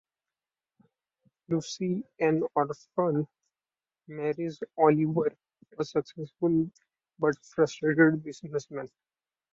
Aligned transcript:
Lucy, 1.47 2.03
an 2.19 2.41
orphan, 2.55 3.27
marries 4.07 4.59
Oliver, 4.75 5.37
a 5.77 5.83
successful 5.85 6.71
but 7.19 7.35
frustrated 7.45 8.23
businessman. 8.23 8.89